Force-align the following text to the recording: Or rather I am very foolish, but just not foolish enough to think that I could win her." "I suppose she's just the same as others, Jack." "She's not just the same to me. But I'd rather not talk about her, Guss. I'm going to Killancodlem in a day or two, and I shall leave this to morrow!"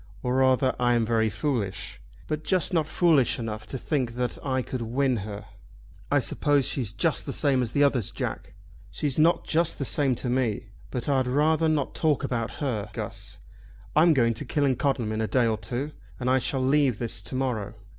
Or 0.23 0.33
rather 0.37 0.75
I 0.79 0.93
am 0.95 1.05
very 1.05 1.29
foolish, 1.29 2.01
but 2.25 2.43
just 2.43 2.73
not 2.73 2.87
foolish 2.87 3.37
enough 3.37 3.67
to 3.67 3.77
think 3.77 4.15
that 4.15 4.35
I 4.43 4.63
could 4.63 4.81
win 4.81 5.17
her." 5.17 5.45
"I 6.09 6.17
suppose 6.17 6.65
she's 6.65 6.91
just 6.91 7.27
the 7.27 7.31
same 7.31 7.61
as 7.61 7.75
others, 7.77 8.09
Jack." 8.09 8.55
"She's 8.89 9.19
not 9.19 9.45
just 9.45 9.77
the 9.77 9.85
same 9.85 10.15
to 10.15 10.27
me. 10.27 10.71
But 10.89 11.07
I'd 11.07 11.27
rather 11.27 11.67
not 11.69 11.93
talk 11.93 12.23
about 12.23 12.55
her, 12.55 12.89
Guss. 12.93 13.37
I'm 13.95 14.15
going 14.15 14.33
to 14.33 14.43
Killancodlem 14.43 15.11
in 15.11 15.21
a 15.21 15.27
day 15.27 15.45
or 15.45 15.59
two, 15.59 15.91
and 16.19 16.31
I 16.31 16.39
shall 16.39 16.61
leave 16.61 16.97
this 16.97 17.21
to 17.21 17.35
morrow!" 17.35 17.75